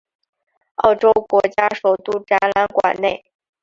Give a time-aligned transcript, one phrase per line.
[0.77, 3.23] 澳洲国家首都展览馆内。